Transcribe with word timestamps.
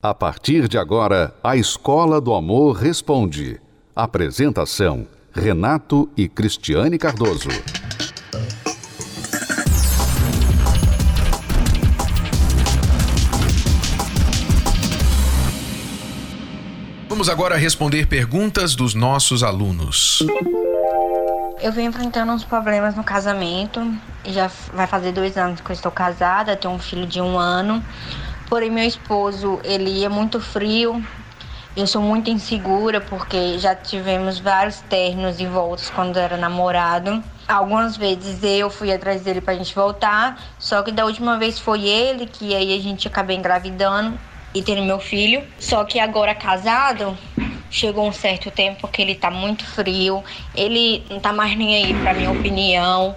A 0.00 0.14
partir 0.14 0.68
de 0.68 0.78
agora, 0.78 1.34
a 1.42 1.56
Escola 1.56 2.20
do 2.20 2.32
Amor 2.32 2.76
Responde. 2.76 3.60
Apresentação: 3.96 5.08
Renato 5.32 6.08
e 6.16 6.28
Cristiane 6.28 6.96
Cardoso. 6.96 7.48
Vamos 17.08 17.28
agora 17.28 17.56
responder 17.56 18.06
perguntas 18.06 18.76
dos 18.76 18.94
nossos 18.94 19.42
alunos. 19.42 20.24
Eu 21.60 21.72
venho 21.72 21.88
enfrentando 21.88 22.30
uns 22.30 22.44
problemas 22.44 22.94
no 22.94 23.02
casamento. 23.02 23.80
Já 24.26 24.48
vai 24.72 24.86
fazer 24.86 25.10
dois 25.10 25.36
anos 25.36 25.60
que 25.60 25.68
eu 25.68 25.74
estou 25.74 25.90
casada, 25.90 26.54
tenho 26.54 26.72
um 26.72 26.78
filho 26.78 27.04
de 27.04 27.20
um 27.20 27.36
ano. 27.36 27.82
Porém, 28.48 28.70
meu 28.70 28.84
esposo, 28.84 29.60
ele 29.62 30.02
é 30.02 30.08
muito 30.08 30.40
frio. 30.40 31.04
Eu 31.76 31.86
sou 31.86 32.00
muito 32.00 32.30
insegura 32.30 32.98
porque 32.98 33.58
já 33.58 33.74
tivemos 33.74 34.40
vários 34.40 34.80
ternos 34.80 35.38
e 35.38 35.44
voltas 35.44 35.90
quando 35.90 36.16
era 36.16 36.34
namorado. 36.34 37.22
Algumas 37.46 37.94
vezes 37.98 38.42
eu 38.42 38.70
fui 38.70 38.90
atrás 38.90 39.20
dele 39.20 39.42
pra 39.42 39.54
gente 39.54 39.74
voltar, 39.74 40.42
só 40.58 40.82
que 40.82 40.90
da 40.90 41.04
última 41.04 41.38
vez 41.38 41.58
foi 41.58 41.86
ele 41.86 42.26
que 42.26 42.54
aí 42.54 42.74
a 42.74 42.80
gente 42.80 43.06
acabou 43.06 43.36
engravidando 43.36 44.18
e 44.54 44.62
tendo 44.62 44.82
meu 44.82 44.98
filho. 44.98 45.44
Só 45.58 45.84
que 45.84 46.00
agora 46.00 46.34
casado, 46.34 47.16
chegou 47.70 48.08
um 48.08 48.12
certo 48.12 48.50
tempo 48.50 48.88
que 48.88 49.02
ele 49.02 49.14
tá 49.14 49.30
muito 49.30 49.64
frio, 49.66 50.24
ele 50.54 51.04
não 51.10 51.20
tá 51.20 51.34
mais 51.34 51.54
nem 51.54 51.76
aí 51.76 51.94
pra 51.94 52.14
minha 52.14 52.30
opinião 52.30 53.14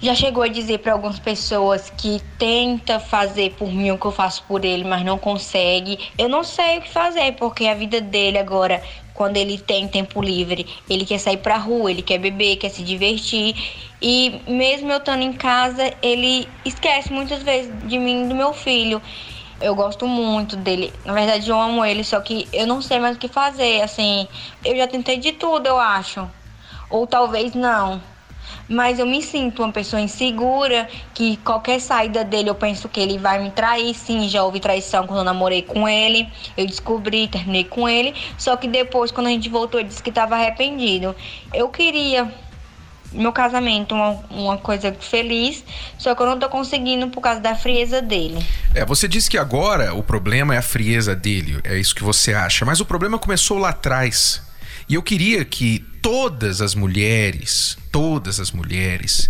já 0.00 0.14
chegou 0.14 0.42
a 0.42 0.48
dizer 0.48 0.78
para 0.78 0.92
algumas 0.92 1.18
pessoas 1.18 1.88
que 1.88 2.20
tenta 2.38 3.00
fazer 3.00 3.54
por 3.56 3.72
mim 3.72 3.90
o 3.90 3.98
que 3.98 4.06
eu 4.06 4.12
faço 4.12 4.42
por 4.44 4.62
ele, 4.62 4.84
mas 4.84 5.02
não 5.02 5.18
consegue. 5.18 5.98
Eu 6.18 6.28
não 6.28 6.44
sei 6.44 6.78
o 6.78 6.82
que 6.82 6.90
fazer, 6.90 7.32
porque 7.32 7.66
a 7.66 7.74
vida 7.74 8.00
dele 8.00 8.36
agora, 8.36 8.82
quando 9.14 9.38
ele 9.38 9.58
tem 9.58 9.88
tempo 9.88 10.20
livre, 10.20 10.66
ele 10.88 11.06
quer 11.06 11.18
sair 11.18 11.38
pra 11.38 11.56
rua, 11.56 11.90
ele 11.90 12.02
quer 12.02 12.18
beber, 12.18 12.56
quer 12.56 12.68
se 12.68 12.82
divertir. 12.82 13.56
E 14.00 14.42
mesmo 14.46 14.92
eu 14.92 14.98
estando 14.98 15.22
em 15.22 15.32
casa, 15.32 15.90
ele 16.02 16.46
esquece 16.62 17.10
muitas 17.10 17.42
vezes 17.42 17.72
de 17.82 17.98
mim 17.98 18.26
e 18.26 18.28
do 18.28 18.34
meu 18.34 18.52
filho. 18.52 19.00
Eu 19.58 19.74
gosto 19.74 20.06
muito 20.06 20.56
dele. 20.56 20.92
Na 21.06 21.14
verdade, 21.14 21.48
eu 21.48 21.58
amo 21.58 21.82
ele, 21.82 22.04
só 22.04 22.20
que 22.20 22.46
eu 22.52 22.66
não 22.66 22.82
sei 22.82 22.98
mais 22.98 23.16
o 23.16 23.18
que 23.18 23.28
fazer. 23.28 23.80
Assim, 23.80 24.28
eu 24.62 24.76
já 24.76 24.86
tentei 24.86 25.16
de 25.16 25.32
tudo, 25.32 25.66
eu 25.66 25.78
acho. 25.78 26.30
Ou 26.90 27.06
talvez 27.06 27.54
não 27.54 28.15
mas 28.68 28.98
eu 28.98 29.06
me 29.06 29.22
sinto 29.22 29.62
uma 29.62 29.72
pessoa 29.72 30.00
insegura, 30.00 30.88
que 31.14 31.36
qualquer 31.38 31.80
saída 31.80 32.24
dele 32.24 32.50
eu 32.50 32.54
penso 32.54 32.88
que 32.88 33.00
ele 33.00 33.18
vai 33.18 33.42
me 33.42 33.50
trair. 33.50 33.94
Sim, 33.94 34.28
já 34.28 34.42
houve 34.42 34.60
traição 34.60 35.06
quando 35.06 35.20
eu 35.20 35.24
namorei 35.24 35.62
com 35.62 35.88
ele, 35.88 36.28
eu 36.56 36.66
descobri, 36.66 37.28
terminei 37.28 37.64
com 37.64 37.88
ele, 37.88 38.14
só 38.36 38.56
que 38.56 38.68
depois, 38.68 39.10
quando 39.10 39.28
a 39.28 39.30
gente 39.30 39.48
voltou, 39.48 39.80
ele 39.80 39.88
disse 39.88 40.02
que 40.02 40.10
estava 40.10 40.34
arrependido. 40.34 41.14
Eu 41.52 41.68
queria 41.68 42.32
meu 43.12 43.32
casamento 43.32 43.94
uma, 43.94 44.10
uma 44.30 44.58
coisa 44.58 44.92
feliz, 44.92 45.64
só 45.98 46.14
que 46.14 46.22
eu 46.22 46.26
não 46.26 46.38
tô 46.38 46.48
conseguindo 46.48 47.08
por 47.08 47.20
causa 47.20 47.40
da 47.40 47.54
frieza 47.54 48.02
dele. 48.02 48.44
É, 48.74 48.84
você 48.84 49.08
disse 49.08 49.30
que 49.30 49.38
agora 49.38 49.94
o 49.94 50.02
problema 50.02 50.54
é 50.54 50.58
a 50.58 50.62
frieza 50.62 51.14
dele, 51.14 51.60
é 51.64 51.78
isso 51.78 51.94
que 51.94 52.04
você 52.04 52.34
acha, 52.34 52.64
mas 52.64 52.80
o 52.80 52.84
problema 52.84 53.18
começou 53.18 53.58
lá 53.58 53.70
atrás. 53.70 54.45
E 54.88 54.94
eu 54.94 55.02
queria 55.02 55.44
que 55.44 55.84
todas 56.00 56.60
as 56.60 56.74
mulheres, 56.74 57.76
todas 57.90 58.38
as 58.38 58.52
mulheres 58.52 59.28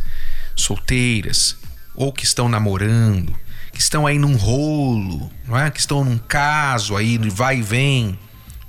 solteiras 0.55 1.57
ou 1.95 2.13
que 2.13 2.25
estão 2.25 2.48
namorando, 2.48 3.35
que 3.73 3.81
estão 3.81 4.07
aí 4.07 4.19
num 4.19 4.37
rolo, 4.37 5.31
não 5.47 5.59
é? 5.59 5.71
que 5.71 5.81
estão 5.81 6.05
num 6.05 6.19
caso 6.19 6.97
aí, 6.97 7.19
vai 7.19 7.59
e 7.59 7.63
vem 7.63 8.19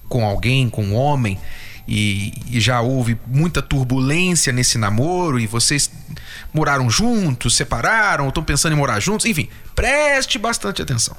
com 0.08 0.26
alguém, 0.26 0.70
com 0.70 0.84
um 0.84 0.96
homem, 0.96 1.38
e, 1.88 2.34
e, 2.48 2.60
já 2.60 2.82
houve 2.82 3.18
muita 3.26 3.62
turbulência 3.62 4.52
nesse 4.52 4.78
namoro 4.78 5.40
e 5.40 5.48
vocês 5.48 5.90
moraram 6.54 6.90
juntos, 6.90 7.56
separaram, 7.56 8.26
ou 8.26 8.30
estão 8.30 8.44
pensando 8.44 8.74
em 8.74 8.78
morar 8.78 9.00
juntos, 9.00 9.26
enfim, 9.26 9.50
preste 9.74 10.38
bastante 10.38 10.82
atenção. 10.82 11.16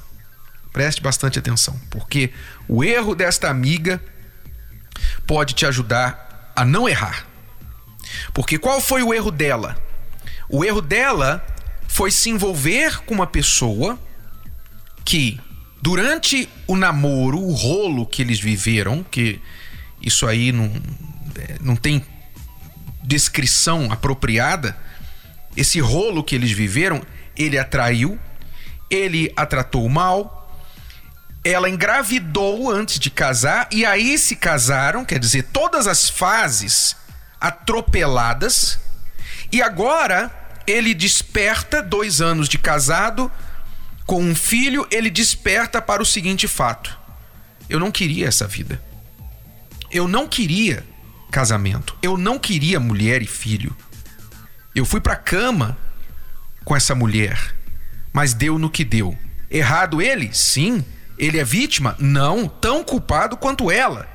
Preste 0.71 1.01
bastante 1.01 1.39
atenção, 1.39 1.79
porque 1.89 2.31
o 2.67 2.83
erro 2.83 3.15
desta 3.15 3.49
amiga 3.49 3.99
pode 5.25 5.53
te 5.53 5.65
ajudar 5.65 6.51
a 6.55 6.65
não 6.65 6.87
errar. 6.87 7.25
Porque 8.33 8.57
qual 8.57 8.81
foi 8.81 9.03
o 9.03 9.13
erro 9.13 9.31
dela? 9.31 9.77
O 10.49 10.63
erro 10.63 10.81
dela 10.81 11.45
foi 11.87 12.11
se 12.11 12.29
envolver 12.29 13.01
com 13.03 13.13
uma 13.13 13.27
pessoa 13.27 13.99
que, 15.03 15.39
durante 15.81 16.49
o 16.67 16.75
namoro, 16.75 17.39
o 17.39 17.53
rolo 17.53 18.05
que 18.05 18.21
eles 18.21 18.39
viveram, 18.39 19.03
que 19.03 19.41
isso 20.01 20.25
aí 20.27 20.51
não, 20.51 20.71
é, 21.35 21.57
não 21.61 21.75
tem 21.75 22.05
descrição 23.03 23.91
apropriada, 23.91 24.77
esse 25.57 25.79
rolo 25.79 26.23
que 26.23 26.35
eles 26.35 26.51
viveram, 26.51 27.01
ele 27.35 27.57
atraiu, 27.57 28.19
ele 28.89 29.31
a 29.35 29.45
tratou 29.45 29.87
mal, 29.89 30.38
ela 31.43 31.69
engravidou 31.69 32.69
antes 32.69 32.99
de 32.99 33.09
casar 33.09 33.67
e 33.71 33.85
aí 33.85 34.17
se 34.17 34.35
casaram, 34.35 35.05
quer 35.05 35.19
dizer, 35.19 35.43
todas 35.43 35.87
as 35.87 36.09
fases 36.09 36.95
atropeladas. 37.39 38.79
E 39.51 39.61
agora 39.61 40.31
ele 40.67 40.93
desperta, 40.93 41.81
dois 41.81 42.21
anos 42.21 42.47
de 42.47 42.57
casado, 42.57 43.31
com 44.05 44.21
um 44.21 44.35
filho, 44.35 44.87
ele 44.91 45.09
desperta 45.09 45.81
para 45.81 46.01
o 46.01 46.05
seguinte 46.05 46.47
fato: 46.47 46.97
eu 47.69 47.79
não 47.79 47.91
queria 47.91 48.27
essa 48.27 48.47
vida. 48.47 48.81
Eu 49.91 50.07
não 50.07 50.27
queria 50.27 50.83
casamento. 51.31 51.95
Eu 52.01 52.17
não 52.17 52.39
queria 52.39 52.79
mulher 52.79 53.21
e 53.21 53.27
filho. 53.27 53.75
Eu 54.73 54.85
fui 54.85 54.99
para 54.99 55.15
cama 55.15 55.77
com 56.63 56.75
essa 56.75 56.93
mulher, 56.93 57.55
mas 58.11 58.33
deu 58.33 58.57
no 58.57 58.69
que 58.69 58.83
deu. 58.83 59.17
Errado 59.49 60.01
ele? 60.01 60.29
Sim. 60.33 60.83
Ele 61.19 61.37
é 61.37 61.43
vítima? 61.43 61.95
Não, 61.99 62.47
tão 62.47 62.81
culpado 62.83 63.35
quanto 63.35 63.69
ela. 63.69 64.07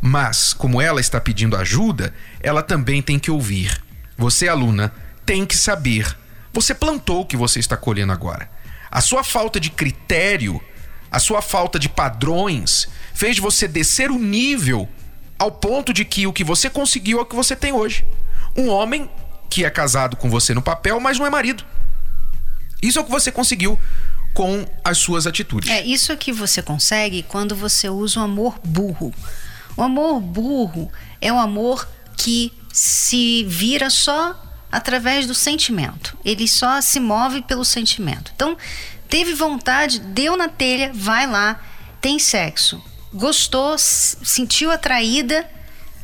Mas, 0.00 0.54
como 0.54 0.80
ela 0.80 1.00
está 1.00 1.20
pedindo 1.20 1.56
ajuda, 1.56 2.14
ela 2.40 2.62
também 2.62 3.02
tem 3.02 3.18
que 3.18 3.30
ouvir. 3.30 3.82
Você, 4.16 4.48
aluna, 4.48 4.94
tem 5.26 5.44
que 5.44 5.56
saber. 5.56 6.16
Você 6.52 6.72
plantou 6.72 7.22
o 7.22 7.26
que 7.26 7.36
você 7.36 7.58
está 7.58 7.76
colhendo 7.76 8.12
agora. 8.12 8.48
A 8.88 9.00
sua 9.00 9.24
falta 9.24 9.58
de 9.58 9.68
critério, 9.68 10.62
a 11.10 11.18
sua 11.18 11.42
falta 11.42 11.78
de 11.78 11.88
padrões, 11.88 12.88
fez 13.12 13.38
você 13.38 13.66
descer 13.66 14.10
o 14.10 14.18
nível 14.18 14.88
ao 15.36 15.50
ponto 15.50 15.92
de 15.92 16.04
que 16.04 16.26
o 16.26 16.32
que 16.32 16.44
você 16.44 16.70
conseguiu 16.70 17.18
é 17.18 17.22
o 17.22 17.26
que 17.26 17.36
você 17.36 17.56
tem 17.56 17.72
hoje. 17.72 18.06
Um 18.56 18.68
homem 18.68 19.10
que 19.50 19.64
é 19.64 19.70
casado 19.70 20.16
com 20.16 20.30
você 20.30 20.54
no 20.54 20.62
papel, 20.62 21.00
mas 21.00 21.18
não 21.18 21.26
é 21.26 21.30
marido. 21.30 21.64
Isso 22.80 22.98
é 22.98 23.02
o 23.02 23.04
que 23.04 23.10
você 23.10 23.32
conseguiu 23.32 23.78
com 24.34 24.66
as 24.84 24.98
suas 24.98 25.26
atitudes. 25.26 25.70
É 25.70 25.84
isso 25.84 26.16
que 26.16 26.32
você 26.32 26.62
consegue 26.62 27.22
quando 27.22 27.56
você 27.56 27.88
usa 27.88 28.20
o 28.20 28.22
amor 28.22 28.58
burro. 28.64 29.12
O 29.76 29.82
amor 29.82 30.20
burro 30.20 30.90
é 31.20 31.32
um 31.32 31.38
amor 31.38 31.88
que 32.16 32.52
se 32.72 33.44
vira 33.44 33.90
só 33.90 34.40
através 34.70 35.26
do 35.26 35.34
sentimento. 35.34 36.16
Ele 36.24 36.46
só 36.46 36.80
se 36.80 37.00
move 37.00 37.42
pelo 37.42 37.64
sentimento. 37.64 38.32
Então, 38.34 38.56
teve 39.08 39.34
vontade, 39.34 40.00
deu 40.00 40.36
na 40.36 40.48
telha, 40.48 40.92
vai 40.94 41.26
lá, 41.26 41.60
tem 42.00 42.18
sexo. 42.18 42.82
Gostou, 43.12 43.76
sentiu 43.78 44.70
atraída, 44.70 45.48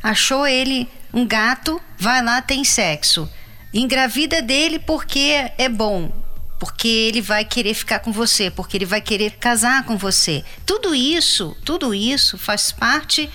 achou 0.01 0.45
ele 0.47 0.89
um 1.13 1.25
gato, 1.25 1.81
vai 1.97 2.23
lá, 2.23 2.41
tem 2.41 2.63
sexo. 2.63 3.29
Engravida 3.73 4.41
dele 4.41 4.79
porque 4.79 5.51
é 5.57 5.69
bom 5.69 6.24
porque 6.59 6.87
ele 6.87 7.21
vai 7.21 7.43
querer 7.43 7.73
ficar 7.73 7.99
com 7.99 8.11
você, 8.11 8.49
porque 8.49 8.77
ele 8.77 8.85
vai 8.85 9.01
querer 9.01 9.31
casar 9.31 9.83
com 9.83 9.97
você. 9.97 10.43
Tudo 10.65 10.95
isso, 10.95 11.55
tudo 11.65 11.93
isso 11.93 12.37
faz 12.37 12.71
parte 12.71 13.29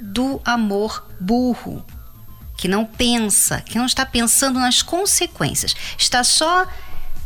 do 0.00 0.40
amor 0.44 1.06
burro, 1.18 1.84
que 2.56 2.68
não 2.68 2.84
pensa, 2.84 3.60
que 3.62 3.78
não 3.78 3.86
está 3.86 4.04
pensando 4.04 4.58
nas 4.58 4.82
consequências, 4.82 5.74
está 5.98 6.22
só 6.22 6.66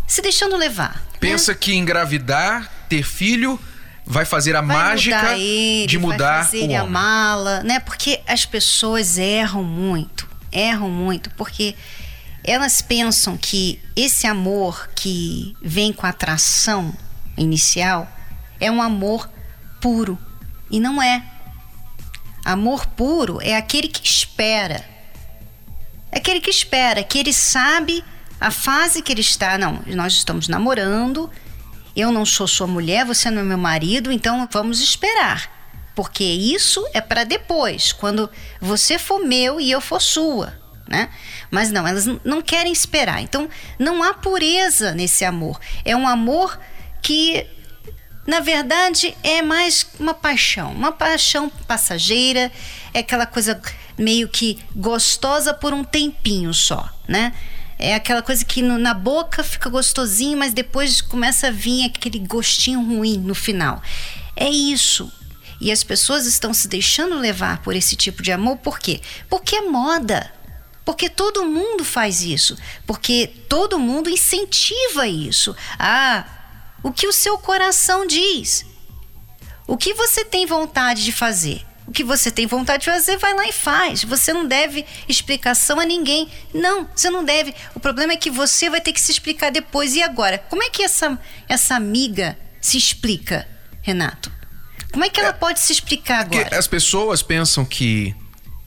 se 0.07 0.23
deixando 0.23 0.57
levar. 0.57 0.97
Né? 0.97 1.19
Pensa 1.21 1.53
né? 1.53 1.59
que 1.61 1.75
engravidar, 1.75 2.71
ter 2.89 3.03
filho 3.03 3.59
vai 4.07 4.25
fazer 4.25 4.55
a 4.55 4.61
vai 4.61 4.77
mágica 4.77 5.17
mudar 5.17 5.39
ele, 5.39 5.87
de 5.87 5.99
mudar 5.99 6.35
vai 6.35 6.45
fazer 6.45 6.59
o 6.59 6.65
ele 6.65 6.77
amá-la, 6.77 7.63
né? 7.63 7.81
Porque 7.81 8.21
as 8.27 8.45
pessoas 8.45 9.19
erram 9.19 9.65
muito, 9.65 10.29
erram 10.53 10.91
muito, 10.91 11.31
porque 11.31 11.75
elas 12.45 12.83
pensam 12.83 13.37
que 13.37 13.81
esse 13.97 14.27
amor 14.27 14.91
que 14.95 15.57
vem 15.63 15.93
com 15.93 16.07
a 16.07 16.11
atração 16.11 16.93
inicial 17.37 18.09
é 18.61 18.71
um 18.71 18.83
amor 18.83 19.29
puro. 19.81 20.19
E 20.71 20.79
não 20.79 21.03
é. 21.03 21.25
Amor 22.45 22.87
puro 22.89 23.41
é 23.41 23.57
aquele 23.57 23.89
que 23.89 24.07
espera. 24.07 24.85
É 26.13 26.19
aquele 26.19 26.41
que 26.41 26.51
espera, 26.51 27.03
que 27.03 27.19
ele 27.19 27.33
sabe 27.33 28.05
a 28.41 28.51
fase 28.51 29.03
que 29.03 29.11
ele 29.11 29.23
está. 29.23 29.59
Não, 29.59 29.83
nós 29.87 30.13
estamos 30.13 30.47
namorando 30.47 31.31
eu 31.97 32.11
não 32.11 32.27
sou 32.27 32.49
sua 32.49 32.67
mulher, 32.67 33.05
você 33.05 33.31
não 33.31 33.43
é 33.43 33.45
meu 33.45 33.59
marido, 33.59 34.11
então 34.11 34.49
vamos 34.51 34.81
esperar. 34.81 35.51
Porque 35.95 36.25
isso 36.25 36.85
é 36.93 37.01
para 37.01 37.23
depois, 37.23 37.93
quando 37.93 38.29
você 38.61 38.99
for 38.99 39.25
meu 39.25 39.61
e 39.61 39.71
eu 39.71 39.81
for 39.81 40.01
sua, 40.01 40.59
né? 40.87 41.09
Mas 41.51 41.71
não, 41.71 41.87
elas 41.87 42.07
não 42.25 42.43
querem 42.43 42.73
esperar. 42.73 43.21
Então, 43.21 43.49
não 43.79 44.03
há 44.03 44.15
pureza 44.15 44.93
nesse 44.93 45.25
amor. 45.25 45.59
É 45.85 45.97
um 45.97 46.07
amor 46.07 46.59
que 47.03 47.47
na 48.27 48.41
verdade 48.41 49.15
é 49.23 49.43
mais 49.43 49.87
uma 50.01 50.15
paixão, 50.15 50.73
uma 50.73 50.91
paixão 50.91 51.51
passageira, 51.67 52.51
é 52.93 53.01
aquela 53.01 53.27
coisa 53.27 53.61
meio 53.99 54.29
que 54.29 54.59
gostosa 54.75 55.53
por 55.53 55.73
um 55.75 55.85
tempinho 55.85 56.53
só, 56.55 56.89
né? 57.07 57.35
É 57.79 57.95
aquela 57.95 58.23
coisa 58.23 58.45
que 58.45 58.63
no, 58.63 58.79
na 58.79 58.95
boca 58.95 59.43
fica 59.43 59.69
gostosinho, 59.69 60.39
mas 60.39 60.55
depois 60.55 61.01
começa 61.01 61.49
a 61.49 61.51
vir 61.51 61.85
aquele 61.85 62.21
gostinho 62.21 62.81
ruim 62.81 63.19
no 63.19 63.35
final. 63.35 63.83
É 64.37 64.49
isso. 64.49 65.13
E 65.61 65.73
as 65.73 65.83
pessoas 65.83 66.25
estão 66.25 66.55
se 66.55 66.69
deixando 66.69 67.19
levar 67.19 67.63
por 67.63 67.75
esse 67.75 67.97
tipo 67.97 68.23
de 68.23 68.33
amor, 68.33 68.57
por 68.59 68.79
quê? 68.79 69.01
Porque 69.29 69.57
é 69.57 69.63
moda. 69.63 70.33
Porque 70.85 71.09
todo 71.09 71.45
mundo 71.45 71.85
faz 71.85 72.23
isso. 72.23 72.57
Porque 72.87 73.31
todo 73.49 73.79
mundo 73.79 74.11
incentiva 74.11 75.09
isso. 75.09 75.57
Ah, 75.79 76.25
o 76.83 76.93
que 76.93 77.07
o 77.07 77.13
seu 77.13 77.39
coração 77.39 78.07
diz. 78.07 78.67
O 79.67 79.77
que 79.77 79.95
você 79.95 80.25
tem 80.25 80.45
vontade 80.45 81.05
de 81.05 81.13
fazer? 81.13 81.65
O 81.87 81.93
que 81.93 82.05
você 82.05 82.31
tem 82.31 82.47
vontade 82.47 82.85
de 82.85 82.91
fazer, 82.91 83.17
vai 83.19 83.35
lá 83.35 83.47
e 83.47 83.53
faz. 83.53 84.05
Você 84.05 84.33
não 84.33 84.47
deve 84.47 84.85
explicação 85.09 85.79
a 85.81 85.85
ninguém. 85.85 86.29
Não, 86.53 86.89
você 86.95 87.11
não 87.11 87.25
deve. 87.25 87.55
O 87.75 87.81
problema 87.81 88.13
é 88.13 88.17
que 88.17 88.31
você 88.31 88.69
vai 88.69 88.81
ter 88.81 88.93
que 88.93 89.01
se 89.01 89.13
explicar 89.13 89.51
depois. 89.51 89.95
E 89.95 90.03
agora? 90.03 90.39
Como 90.39 90.63
é 90.63 90.71
que 90.71 90.83
essa, 90.83 91.19
essa 91.49 91.75
amiga 91.75 92.39
se 92.61 92.77
explica, 92.77 93.47
Renato? 93.83 94.33
Como 94.93 95.05
é 95.05 95.09
que 95.09 95.19
ela 95.19 95.31
é, 95.31 95.33
pode 95.33 95.61
se 95.61 95.73
explicar 95.73 96.21
agora? 96.21 96.57
As 96.57 96.67
pessoas 96.67 97.23
pensam 97.23 97.65
que 97.65 98.15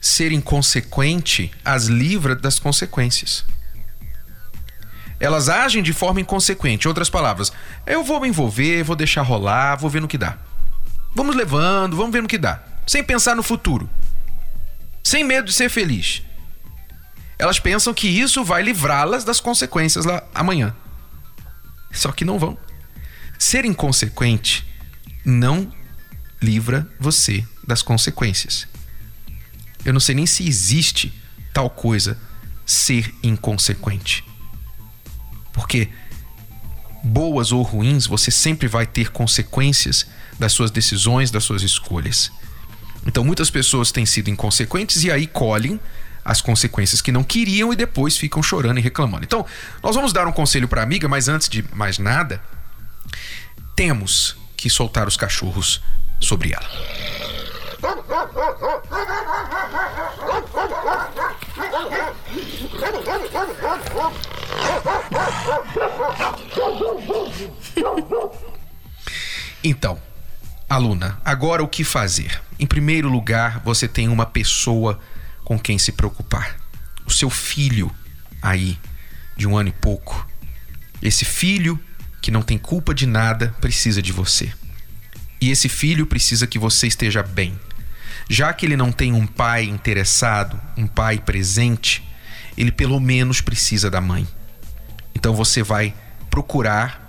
ser 0.00 0.32
inconsequente 0.32 1.50
as 1.64 1.86
livra 1.86 2.36
das 2.36 2.58
consequências 2.58 3.44
elas 5.20 5.48
agem 5.48 5.82
de 5.82 5.92
forma 5.92 6.20
inconsequente. 6.20 6.86
Outras 6.86 7.10
palavras, 7.10 7.52
eu 7.86 8.04
vou 8.04 8.20
me 8.20 8.28
envolver, 8.28 8.82
vou 8.82 8.96
deixar 8.96 9.22
rolar, 9.22 9.76
vou 9.76 9.90
ver 9.90 10.00
no 10.00 10.08
que 10.08 10.18
dá. 10.18 10.38
Vamos 11.14 11.34
levando, 11.34 11.96
vamos 11.96 12.12
ver 12.12 12.22
no 12.22 12.28
que 12.28 12.38
dá. 12.38 12.62
Sem 12.86 13.02
pensar 13.02 13.34
no 13.34 13.42
futuro. 13.42 13.90
Sem 15.02 15.24
medo 15.24 15.46
de 15.46 15.52
ser 15.52 15.68
feliz. 15.68 16.22
Elas 17.38 17.58
pensam 17.58 17.94
que 17.94 18.08
isso 18.08 18.44
vai 18.44 18.62
livrá-las 18.62 19.24
das 19.24 19.40
consequências 19.40 20.04
lá 20.04 20.22
amanhã. 20.34 20.74
Só 21.92 22.12
que 22.12 22.24
não 22.24 22.38
vão. 22.38 22.56
Ser 23.38 23.64
inconsequente 23.64 24.66
não 25.24 25.72
livra 26.40 26.88
você 26.98 27.44
das 27.66 27.82
consequências. 27.82 28.66
Eu 29.84 29.92
não 29.92 30.00
sei 30.00 30.14
nem 30.14 30.26
se 30.26 30.46
existe 30.46 31.12
tal 31.52 31.70
coisa 31.70 32.18
ser 32.64 33.14
inconsequente. 33.22 34.24
Porque 35.52 35.88
boas 37.02 37.52
ou 37.52 37.62
ruins, 37.62 38.06
você 38.06 38.30
sempre 38.30 38.68
vai 38.68 38.86
ter 38.86 39.10
consequências 39.10 40.06
das 40.38 40.52
suas 40.52 40.70
decisões, 40.70 41.30
das 41.30 41.44
suas 41.44 41.62
escolhas. 41.62 42.30
Então 43.06 43.24
muitas 43.24 43.50
pessoas 43.50 43.90
têm 43.90 44.04
sido 44.04 44.28
inconsequentes 44.28 45.02
e 45.04 45.10
aí 45.10 45.26
colhem 45.26 45.80
as 46.24 46.42
consequências 46.42 47.00
que 47.00 47.10
não 47.10 47.24
queriam 47.24 47.72
e 47.72 47.76
depois 47.76 48.18
ficam 48.18 48.42
chorando 48.42 48.78
e 48.78 48.82
reclamando. 48.82 49.24
Então, 49.24 49.46
nós 49.82 49.94
vamos 49.94 50.12
dar 50.12 50.26
um 50.26 50.32
conselho 50.32 50.68
para 50.68 50.82
a 50.82 50.84
amiga, 50.84 51.08
mas 51.08 51.26
antes 51.26 51.48
de 51.48 51.64
mais 51.72 51.98
nada, 51.98 52.42
temos 53.74 54.36
que 54.54 54.68
soltar 54.68 55.08
os 55.08 55.16
cachorros 55.16 55.80
sobre 56.20 56.52
ela. 56.52 56.68
Então, 69.62 70.00
aluna, 70.68 71.20
agora 71.24 71.62
o 71.62 71.68
que 71.68 71.84
fazer? 71.84 72.40
Em 72.58 72.66
primeiro 72.66 73.08
lugar, 73.08 73.60
você 73.64 73.86
tem 73.86 74.08
uma 74.08 74.24
pessoa 74.24 74.98
com 75.44 75.58
quem 75.58 75.78
se 75.78 75.92
preocupar. 75.92 76.56
O 77.04 77.10
seu 77.10 77.30
filho 77.30 77.90
aí, 78.40 78.78
de 79.36 79.46
um 79.46 79.56
ano 79.56 79.68
e 79.68 79.72
pouco. 79.72 80.26
Esse 81.02 81.24
filho 81.24 81.78
que 82.20 82.30
não 82.30 82.42
tem 82.42 82.58
culpa 82.58 82.94
de 82.94 83.06
nada 83.06 83.54
precisa 83.60 84.00
de 84.00 84.12
você. 84.12 84.52
E 85.40 85.50
esse 85.50 85.68
filho 85.68 86.06
precisa 86.06 86.46
que 86.46 86.58
você 86.58 86.86
esteja 86.86 87.22
bem. 87.22 87.58
Já 88.28 88.52
que 88.52 88.66
ele 88.66 88.76
não 88.76 88.90
tem 88.92 89.12
um 89.12 89.26
pai 89.26 89.64
interessado, 89.64 90.60
um 90.76 90.86
pai 90.86 91.18
presente, 91.18 92.07
ele 92.58 92.72
pelo 92.72 92.98
menos 92.98 93.40
precisa 93.40 93.88
da 93.88 94.00
mãe. 94.00 94.26
Então 95.14 95.32
você 95.32 95.62
vai 95.62 95.94
procurar 96.28 97.06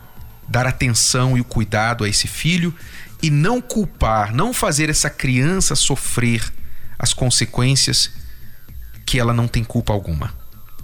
dar 0.48 0.68
atenção 0.68 1.36
e 1.36 1.42
o 1.42 1.44
cuidado 1.44 2.04
a 2.04 2.10
esse 2.10 2.28
filho 2.28 2.74
e 3.22 3.32
não 3.32 3.60
culpar, 3.60 4.32
não 4.34 4.54
fazer 4.54 4.92
essa 4.92 5.10
criança 5.10 5.76
sofrer 5.76 6.54
as 7.00 7.14
consequências 7.14 8.12
que 9.08 9.20
ela 9.20 9.34
não 9.34 9.48
tem 9.48 9.64
culpa 9.64 9.92
alguma. 9.92 10.32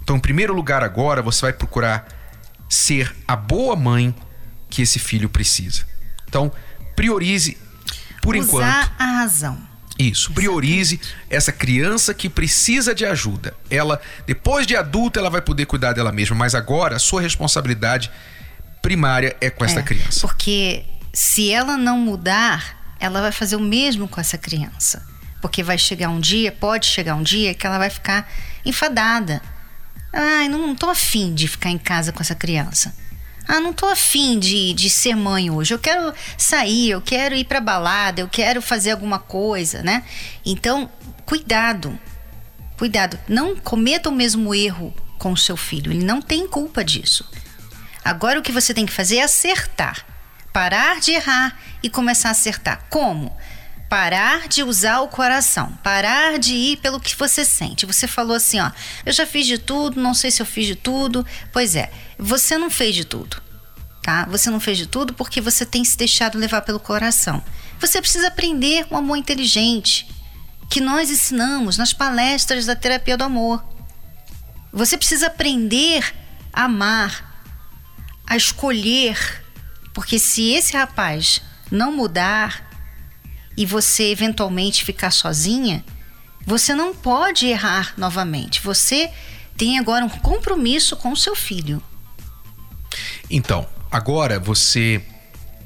Então, 0.02 0.16
em 0.16 0.20
primeiro 0.20 0.52
lugar, 0.52 0.82
agora 0.82 1.22
você 1.22 1.42
vai 1.42 1.52
procurar 1.52 2.08
ser 2.68 3.14
a 3.26 3.36
boa 3.36 3.76
mãe 3.76 4.12
que 4.68 4.82
esse 4.82 4.98
filho 4.98 5.28
precisa. 5.28 5.86
Então, 6.28 6.50
priorize 6.96 7.56
por 8.20 8.34
Usar 8.34 8.44
enquanto. 8.44 8.64
Usar 8.64 8.96
a 8.98 9.04
razão. 9.04 9.65
Isso, 9.98 10.32
priorize 10.32 11.00
essa 11.30 11.50
criança 11.50 12.12
que 12.12 12.28
precisa 12.28 12.94
de 12.94 13.06
ajuda. 13.06 13.54
Ela, 13.70 14.00
depois 14.26 14.66
de 14.66 14.76
adulta, 14.76 15.18
ela 15.18 15.30
vai 15.30 15.40
poder 15.40 15.64
cuidar 15.66 15.94
dela 15.94 16.12
mesma, 16.12 16.36
mas 16.36 16.54
agora 16.54 16.96
a 16.96 16.98
sua 16.98 17.22
responsabilidade 17.22 18.10
primária 18.82 19.34
é 19.40 19.48
com 19.48 19.64
essa 19.64 19.80
é, 19.80 19.82
criança. 19.82 20.20
Porque 20.20 20.84
se 21.12 21.50
ela 21.50 21.76
não 21.78 21.98
mudar, 21.98 22.94
ela 23.00 23.22
vai 23.22 23.32
fazer 23.32 23.56
o 23.56 23.60
mesmo 23.60 24.06
com 24.06 24.20
essa 24.20 24.36
criança. 24.36 25.04
Porque 25.40 25.62
vai 25.62 25.78
chegar 25.78 26.08
um 26.08 26.20
dia, 26.20 26.52
pode 26.52 26.86
chegar 26.86 27.14
um 27.14 27.22
dia 27.22 27.54
que 27.54 27.66
ela 27.66 27.78
vai 27.78 27.88
ficar 27.88 28.30
enfadada. 28.64 29.40
Ai, 30.12 30.48
não, 30.48 30.66
não 30.66 30.74
tô 30.74 30.90
afim 30.90 31.34
de 31.34 31.48
ficar 31.48 31.70
em 31.70 31.78
casa 31.78 32.12
com 32.12 32.20
essa 32.20 32.34
criança. 32.34 32.94
Ah, 33.48 33.60
não 33.60 33.72
tô 33.72 33.86
afim 33.86 34.38
de, 34.38 34.72
de 34.72 34.90
ser 34.90 35.14
mãe 35.14 35.50
hoje. 35.50 35.72
Eu 35.72 35.78
quero 35.78 36.12
sair, 36.36 36.90
eu 36.90 37.00
quero 37.00 37.34
ir 37.34 37.44
pra 37.44 37.60
balada, 37.60 38.20
eu 38.20 38.28
quero 38.28 38.60
fazer 38.60 38.90
alguma 38.90 39.18
coisa, 39.18 39.82
né? 39.82 40.04
Então, 40.44 40.90
cuidado. 41.24 41.98
Cuidado. 42.76 43.18
Não 43.28 43.56
cometa 43.56 44.08
o 44.08 44.12
mesmo 44.12 44.54
erro 44.54 44.92
com 45.18 45.32
o 45.32 45.36
seu 45.36 45.56
filho. 45.56 45.92
Ele 45.92 46.04
não 46.04 46.20
tem 46.20 46.46
culpa 46.46 46.84
disso. 46.84 47.28
Agora 48.04 48.38
o 48.38 48.42
que 48.42 48.52
você 48.52 48.74
tem 48.74 48.86
que 48.86 48.92
fazer 48.92 49.16
é 49.16 49.22
acertar. 49.22 50.04
Parar 50.52 51.00
de 51.00 51.12
errar 51.12 51.58
e 51.82 51.90
começar 51.90 52.28
a 52.28 52.32
acertar. 52.32 52.84
Como? 52.90 53.36
Parar 53.88 54.48
de 54.48 54.62
usar 54.62 55.00
o 55.00 55.08
coração, 55.08 55.72
parar 55.82 56.38
de 56.38 56.54
ir 56.54 56.76
pelo 56.78 57.00
que 57.00 57.14
você 57.16 57.44
sente. 57.44 57.86
Você 57.86 58.06
falou 58.06 58.36
assim, 58.36 58.60
ó, 58.60 58.70
eu 59.04 59.12
já 59.12 59.26
fiz 59.26 59.46
de 59.46 59.58
tudo, 59.58 60.00
não 60.00 60.14
sei 60.14 60.30
se 60.30 60.42
eu 60.42 60.46
fiz 60.46 60.66
de 60.66 60.74
tudo. 60.74 61.24
Pois 61.52 61.76
é, 61.76 61.90
você 62.18 62.58
não 62.58 62.70
fez 62.70 62.94
de 62.94 63.04
tudo, 63.04 63.40
tá? 64.02 64.26
Você 64.26 64.50
não 64.50 64.60
fez 64.60 64.78
de 64.78 64.86
tudo 64.86 65.14
porque 65.14 65.40
você 65.40 65.64
tem 65.64 65.84
se 65.84 65.96
deixado 65.96 66.38
levar 66.38 66.62
pelo 66.62 66.80
coração. 66.80 67.42
Você 67.78 68.00
precisa 68.00 68.28
aprender 68.28 68.86
um 68.90 68.96
amor 68.96 69.16
inteligente, 69.16 70.08
que 70.68 70.80
nós 70.80 71.10
ensinamos 71.10 71.76
nas 71.76 71.92
palestras 71.92 72.66
da 72.66 72.74
terapia 72.74 73.16
do 73.16 73.24
amor. 73.24 73.64
Você 74.72 74.98
precisa 74.98 75.28
aprender 75.28 76.14
a 76.52 76.64
amar, 76.64 77.44
a 78.26 78.36
escolher, 78.36 79.16
porque 79.94 80.18
se 80.18 80.50
esse 80.52 80.76
rapaz 80.76 81.40
não 81.70 81.92
mudar, 81.92 82.65
e 83.56 83.64
você 83.64 84.10
eventualmente 84.10 84.84
ficar 84.84 85.10
sozinha, 85.10 85.84
você 86.46 86.74
não 86.74 86.94
pode 86.94 87.46
errar 87.46 87.94
novamente. 87.96 88.60
Você 88.60 89.10
tem 89.56 89.78
agora 89.78 90.04
um 90.04 90.08
compromisso 90.08 90.96
com 90.96 91.12
o 91.12 91.16
seu 91.16 91.34
filho. 91.34 91.82
Então, 93.30 93.66
agora 93.90 94.38
você 94.38 95.02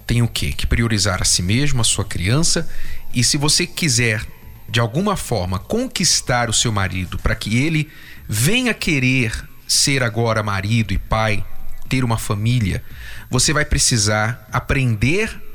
tem 0.06 0.22
o 0.22 0.28
quê? 0.28 0.52
Que 0.52 0.66
priorizar 0.66 1.20
a 1.20 1.24
si 1.24 1.42
mesmo, 1.42 1.80
a 1.80 1.84
sua 1.84 2.04
criança, 2.04 2.68
e 3.12 3.22
se 3.22 3.36
você 3.36 3.66
quiser 3.66 4.24
de 4.68 4.80
alguma 4.80 5.16
forma 5.16 5.58
conquistar 5.58 6.48
o 6.48 6.52
seu 6.52 6.72
marido 6.72 7.18
para 7.18 7.34
que 7.34 7.58
ele 7.58 7.90
venha 8.28 8.72
querer 8.72 9.48
ser 9.66 10.02
agora 10.02 10.42
marido 10.42 10.92
e 10.92 10.98
pai, 10.98 11.44
ter 11.88 12.04
uma 12.04 12.16
família, 12.16 12.82
você 13.28 13.52
vai 13.52 13.64
precisar 13.64 14.48
aprender 14.52 15.49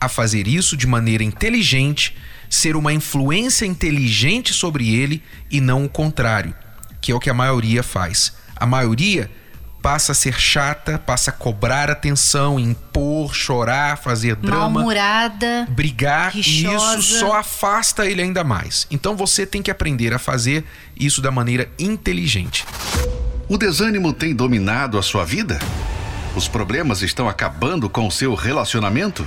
a 0.00 0.08
fazer 0.08 0.48
isso 0.48 0.76
de 0.76 0.86
maneira 0.86 1.22
inteligente, 1.22 2.16
ser 2.48 2.74
uma 2.74 2.92
influência 2.92 3.66
inteligente 3.66 4.52
sobre 4.52 4.94
ele 4.94 5.22
e 5.50 5.60
não 5.60 5.84
o 5.84 5.88
contrário, 5.88 6.54
que 7.00 7.12
é 7.12 7.14
o 7.14 7.20
que 7.20 7.30
a 7.30 7.34
maioria 7.34 7.82
faz. 7.82 8.32
A 8.56 8.66
maioria 8.66 9.30
passa 9.82 10.12
a 10.12 10.14
ser 10.14 10.38
chata, 10.38 10.98
passa 10.98 11.30
a 11.30 11.32
cobrar 11.32 11.90
atenção, 11.90 12.58
impor, 12.58 13.34
chorar, 13.34 13.96
fazer 13.96 14.36
drama, 14.36 14.84
brigar, 15.70 16.36
e 16.36 16.40
isso 16.40 17.02
só 17.02 17.34
afasta 17.34 18.06
ele 18.06 18.22
ainda 18.22 18.44
mais. 18.44 18.86
Então 18.90 19.16
você 19.16 19.46
tem 19.46 19.62
que 19.62 19.70
aprender 19.70 20.12
a 20.12 20.18
fazer 20.18 20.64
isso 20.96 21.20
da 21.22 21.30
maneira 21.30 21.70
inteligente. 21.78 22.64
O 23.48 23.56
desânimo 23.58 24.12
tem 24.12 24.34
dominado 24.34 24.98
a 24.98 25.02
sua 25.02 25.24
vida? 25.24 25.58
Os 26.36 26.46
problemas 26.46 27.02
estão 27.02 27.28
acabando 27.28 27.88
com 27.88 28.06
o 28.06 28.10
seu 28.10 28.34
relacionamento? 28.34 29.26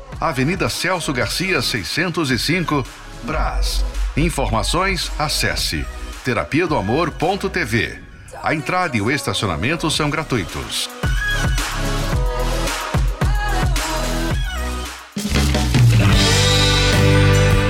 Avenida 0.21 0.69
Celso 0.69 1.11
Garcia, 1.11 1.63
605, 1.63 2.85
Brás. 3.23 3.83
Informações, 4.15 5.11
acesse 5.17 5.83
terapia 6.23 6.67
do 6.67 6.77
amor.tv. 6.77 7.97
A 8.43 8.53
entrada 8.53 8.95
e 8.95 9.01
o 9.01 9.09
estacionamento 9.09 9.89
são 9.89 10.11
gratuitos. 10.11 10.87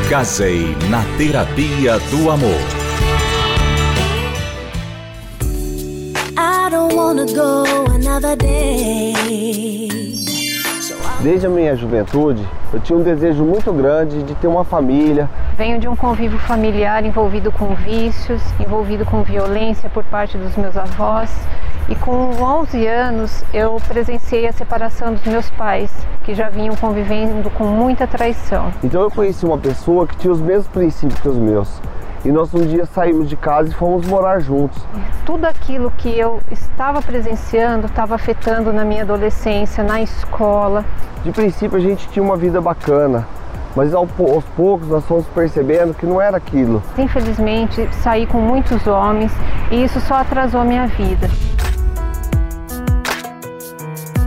Casei 0.10 0.75
na 0.89 1.05
terapia 1.17 2.00
do 2.10 2.29
amor. 2.29 2.62
I 6.38 6.70
don't 6.70 6.93
wanna 6.93 7.25
go 7.27 7.63
another 7.93 8.36
day. 8.36 10.30
Desde 11.23 11.45
a 11.45 11.49
minha 11.51 11.75
juventude, 11.75 12.43
eu 12.73 12.79
tinha 12.79 12.97
um 12.97 13.03
desejo 13.03 13.43
muito 13.43 13.71
grande 13.71 14.23
de 14.23 14.33
ter 14.33 14.47
uma 14.47 14.63
família. 14.63 15.29
Venho 15.55 15.79
de 15.79 15.87
um 15.87 15.95
convívio 15.95 16.39
familiar 16.39 17.05
envolvido 17.05 17.51
com 17.51 17.75
vícios, 17.75 18.41
envolvido 18.59 19.05
com 19.05 19.21
violência 19.21 19.87
por 19.87 20.03
parte 20.03 20.35
dos 20.35 20.57
meus 20.57 20.75
avós. 20.75 21.31
E 21.87 21.93
com 21.93 22.11
11 22.11 22.87
anos 22.87 23.43
eu 23.53 23.77
presenciei 23.87 24.47
a 24.47 24.51
separação 24.51 25.13
dos 25.13 25.23
meus 25.25 25.47
pais, 25.51 25.91
que 26.23 26.33
já 26.33 26.49
vinham 26.49 26.75
convivendo 26.75 27.51
com 27.51 27.65
muita 27.65 28.07
traição. 28.07 28.73
Então 28.83 29.03
eu 29.03 29.11
conheci 29.11 29.45
uma 29.45 29.59
pessoa 29.59 30.07
que 30.07 30.17
tinha 30.17 30.33
os 30.33 30.41
mesmos 30.41 30.67
princípios 30.69 31.19
que 31.19 31.29
os 31.29 31.37
meus. 31.37 31.69
E 32.23 32.31
nós 32.31 32.53
um 32.53 32.61
dia 32.61 32.85
saímos 32.85 33.27
de 33.27 33.35
casa 33.35 33.69
e 33.69 33.73
fomos 33.73 34.05
morar 34.05 34.39
juntos. 34.39 34.79
Tudo 35.25 35.45
aquilo 35.45 35.91
que 35.97 36.07
eu 36.19 36.39
estava 36.51 37.01
presenciando 37.01 37.87
estava 37.87 38.13
afetando 38.13 38.71
na 38.71 38.85
minha 38.85 39.01
adolescência, 39.01 39.83
na 39.83 40.03
escola. 40.03 40.85
De 41.23 41.31
princípio 41.31 41.77
a 41.77 41.81
gente 41.81 42.07
tinha 42.09 42.21
uma 42.21 42.37
vida 42.37 42.61
bacana, 42.61 43.27
mas 43.75 43.91
aos 43.95 44.07
poucos 44.55 44.87
nós 44.87 45.03
fomos 45.05 45.25
percebendo 45.33 45.95
que 45.95 46.05
não 46.05 46.21
era 46.21 46.37
aquilo. 46.37 46.83
Infelizmente, 46.95 47.89
saí 48.03 48.27
com 48.27 48.37
muitos 48.39 48.85
homens 48.85 49.31
e 49.71 49.83
isso 49.83 49.99
só 50.01 50.15
atrasou 50.15 50.61
a 50.61 50.63
minha 50.63 50.85
vida. 50.85 51.27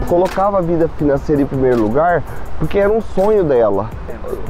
Eu 0.01 0.05
colocava 0.05 0.57
a 0.57 0.61
vida 0.61 0.89
financeira 0.97 1.41
em 1.41 1.45
primeiro 1.45 1.81
lugar 1.81 2.21
porque 2.59 2.77
era 2.77 2.91
um 2.91 2.99
sonho 2.99 3.45
dela. 3.45 3.89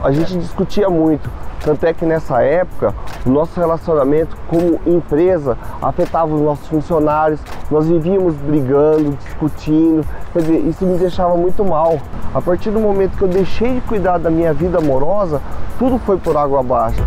A 0.03 0.11
gente 0.11 0.35
discutia 0.35 0.89
muito. 0.89 1.29
Tanto 1.65 1.84
é 1.84 1.93
que 1.93 2.05
nessa 2.05 2.43
época 2.43 2.93
o 3.25 3.29
nosso 3.29 3.60
relacionamento 3.60 4.38
como 4.48 4.79
empresa 4.86 5.57
afetava 5.81 6.31
os 6.34 6.39
nossos 6.39 6.67
funcionários, 6.67 7.39
nós 7.72 7.88
vivíamos 7.88 8.36
brigando, 8.36 9.17
discutindo, 9.24 10.05
quer 10.31 10.43
dizer, 10.43 10.60
isso 10.60 10.86
me 10.86 10.95
deixava 11.00 11.36
muito 11.36 11.65
mal. 11.65 11.98
A 12.36 12.39
partir 12.39 12.69
do 12.69 12.79
momento 12.79 13.17
que 13.17 13.24
eu 13.24 13.27
deixei 13.27 13.74
de 13.74 13.81
cuidar 13.81 14.19
da 14.19 14.29
minha 14.29 14.53
vida 14.53 14.77
amorosa, 14.77 15.41
tudo 15.79 15.98
foi 15.98 16.17
por 16.17 16.38
água 16.38 16.60
abaixo. 16.60 17.03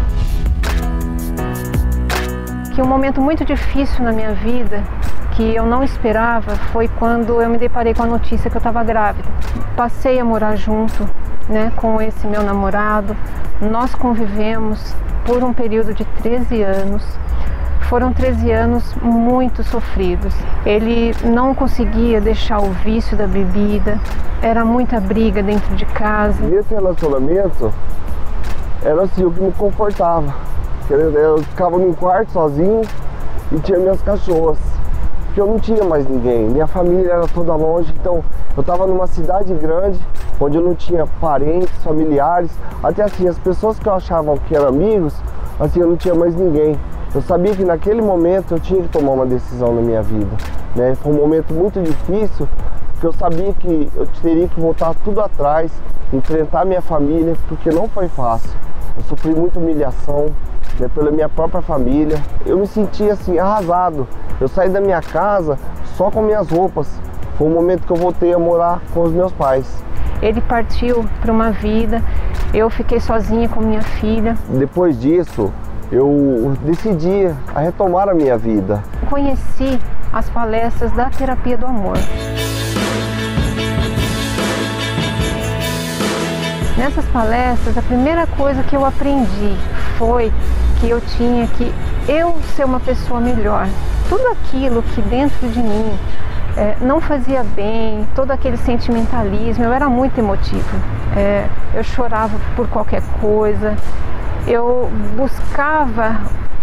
que 2.75 2.83
um 2.83 2.87
momento 2.87 3.21
muito 3.21 3.45
difícil 3.45 4.05
na 4.05 4.13
minha 4.13 4.33
vida 4.33 4.85
que 5.33 5.55
eu 5.55 5.67
não 5.67 5.83
esperava 5.83 6.55
foi 6.73 6.87
quando 6.87 7.43
eu 7.43 7.49
me 7.49 7.59
deparei 7.59 7.93
com 7.93 8.05
a 8.05 8.07
notícia 8.07 8.49
que 8.49 8.57
eu 8.57 8.61
estava 8.61 8.85
grávida. 8.85 9.29
Passei 9.77 10.21
a 10.21 10.25
morar 10.25 10.55
junto, 10.55 11.09
né, 11.49 11.73
com 11.77 12.01
esse 12.01 12.27
meu 12.27 12.43
namorado. 12.43 13.17
Nós 13.61 13.95
convivemos 13.95 14.95
por 15.25 15.43
um 15.43 15.53
período 15.53 15.93
de 15.95 16.05
13 16.23 16.63
anos. 16.63 17.03
Foram 17.89 18.13
13 18.13 18.51
anos 18.53 18.95
muito 19.01 19.63
sofridos. 19.65 20.35
Ele 20.67 21.15
não 21.25 21.55
conseguia 21.55 22.21
deixar 22.21 22.59
o 22.61 22.71
vício 22.71 23.17
da 23.17 23.27
bebida. 23.27 23.99
Era 24.43 24.65
muita 24.65 25.01
briga 25.01 25.43
dentro 25.43 25.75
de 25.75 25.87
casa. 25.87 26.45
E 26.45 26.55
esse 26.55 26.75
relacionamento 26.75 27.73
era 28.85 29.03
assim 29.03 29.25
o 29.25 29.31
que 29.31 29.41
me 29.41 29.53
confortava. 29.53 30.35
Eu- 30.91 31.39
ficava 31.43 31.79
num 31.79 31.93
quarto 31.93 32.33
sozinho 32.33 32.83
e 33.53 33.59
tinha 33.61 33.79
minhas 33.79 34.01
cachorras. 34.03 34.59
Porque 35.27 35.41
eu 35.41 35.47
não 35.47 35.59
tinha 35.59 35.83
mais 35.85 36.07
ninguém. 36.09 36.49
Minha 36.49 36.67
família 36.67 37.13
era 37.13 37.27
toda 37.29 37.55
longe, 37.55 37.93
então 37.99 38.23
eu 38.57 38.61
estava 38.61 38.87
numa 38.87 39.07
cidade 39.07 39.53
grande 39.55 39.99
onde 40.41 40.57
eu 40.57 40.63
não 40.63 40.75
tinha 40.75 41.07
parentes, 41.21 41.71
familiares, 41.83 42.51
até 42.83 43.03
assim, 43.03 43.27
as 43.29 43.39
pessoas 43.39 43.79
que 43.79 43.89
eu 43.89 43.95
achava 43.95 44.37
que 44.39 44.55
eram 44.55 44.69
amigos, 44.69 45.15
assim, 45.59 45.81
eu 45.81 45.89
não 45.89 45.97
tinha 45.97 46.15
mais 46.15 46.35
ninguém. 46.35 46.77
Eu 47.15 47.23
sabia 47.23 47.55
que 47.55 47.65
naquele 47.65 48.03
momento 48.03 48.55
eu 48.55 48.61
tinha 48.61 48.83
que 48.83 48.89
tomar 48.89 49.13
uma 49.13 49.27
decisão 49.27 49.75
na 49.75 49.81
minha 49.81 50.03
vida. 50.03 50.31
Né? 50.77 50.95
Foi 50.97 51.13
um 51.13 51.17
momento 51.17 51.55
muito 51.55 51.81
difícil, 51.83 52.47
porque 52.93 53.07
eu 53.07 53.13
sabia 53.13 53.53
que 53.55 53.91
eu 53.97 54.07
teria 54.23 54.47
que 54.47 54.61
voltar 54.61 54.95
tudo 55.05 55.21
atrás, 55.21 55.73
enfrentar 56.13 56.65
minha 56.65 56.83
família, 56.83 57.35
porque 57.49 57.71
não 57.71 57.89
foi 57.89 58.09
fácil. 58.09 58.51
Eu 58.97 59.03
sofri 59.05 59.35
muita 59.35 59.59
humilhação 59.59 60.27
né, 60.79 60.89
pela 60.95 61.11
minha 61.11 61.29
própria 61.29 61.63
família. 61.63 62.19
Eu 62.45 62.59
me 62.59 62.67
senti 62.67 63.09
assim 63.09 63.39
arrasado. 63.39 64.07
Eu 64.41 64.49
saí 64.49 64.69
da 64.69 64.81
minha 64.81 65.01
casa 65.01 65.59
só 65.97 66.11
com 66.11 66.23
minhas 66.23 66.49
roupas. 66.51 66.89
Foi 67.37 67.47
o 67.47 67.51
momento 67.51 67.87
que 67.87 67.93
eu 67.93 67.97
voltei 67.97 68.33
a 68.35 68.39
morar 68.39 68.83
com 68.93 69.03
os 69.03 69.13
meus 69.13 69.33
pais. 69.33 69.67
Ele 70.21 70.41
partiu 70.41 71.05
para 71.21 71.33
uma 71.33 71.51
vida. 71.51 72.03
Eu 72.53 72.69
fiquei 72.71 73.01
sozinha 73.01 73.49
com 73.49 73.61
minha 73.61 73.83
filha. 73.83 74.37
Depois 74.49 75.01
disso, 75.01 75.53
eu 75.91 76.57
decidi 76.63 77.33
a 77.55 77.61
retomar 77.61 78.09
a 78.09 78.15
minha 78.15 78.37
vida. 78.37 78.83
conheci 79.09 79.79
as 80.13 80.29
palestras 80.31 80.93
da 80.93 81.11
terapia 81.11 81.57
do 81.57 81.67
amor. 81.67 81.97
Nessas 86.77 87.05
palestras, 87.07 87.77
a 87.77 87.83
primeira 87.83 88.27
coisa 88.27 88.63
que 88.63 88.77
eu 88.77 88.85
aprendi 88.85 89.57
foi 89.99 90.33
que 90.81 90.89
eu 90.89 91.01
tinha 91.01 91.47
que 91.49 91.73
eu 92.09 92.37
ser 92.55 92.65
uma 92.65 92.81
pessoa 92.81 93.21
melhor. 93.21 93.67
Tudo 94.09 94.27
aquilo 94.29 94.83
que 94.83 95.03
dentro 95.03 95.49
de 95.49 95.61
mim 95.61 95.99
eh, 96.59 96.77
não 96.81 97.01
fazia 97.01 97.45
bem, 97.45 98.05
todo 98.17 98.33
aquele 98.33 98.57
sentimentalismo, 98.57 99.65
eu 99.65 99.73
era 99.73 99.89
muito 99.89 100.19
emotiva. 100.19 100.77
Eh, 101.17 101.47
eu 101.73 101.85
chorava 101.85 102.37
por 102.57 102.69
qualquer 102.69 103.01
coisa, 103.21 103.77
eu 104.45 104.91
buscava 105.17 106.17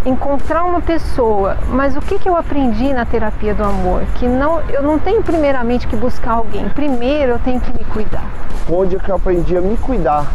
encontrar 0.05 0.65
uma 0.65 0.81
pessoa, 0.81 1.57
mas 1.69 1.95
o 1.95 2.01
que, 2.01 2.19
que 2.19 2.27
eu 2.27 2.35
aprendi 2.35 2.93
na 2.93 3.05
terapia 3.05 3.53
do 3.53 3.63
amor? 3.63 4.03
Que 4.15 4.27
não, 4.27 4.59
eu 4.69 4.83
não 4.83 4.99
tenho 4.99 5.23
primeiramente 5.23 5.87
que 5.87 5.95
buscar 5.95 6.33
alguém, 6.33 6.67
primeiro 6.69 7.31
eu 7.31 7.39
tenho 7.39 7.61
que 7.61 7.71
me 7.71 7.85
cuidar. 7.85 8.25
Onde 8.69 8.97
que 8.97 9.09
eu 9.09 9.15
aprendi 9.15 9.57
a 9.57 9.61
me 9.61 9.77
cuidar, 9.77 10.29